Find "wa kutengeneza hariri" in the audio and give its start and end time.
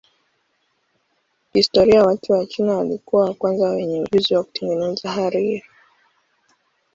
4.35-5.63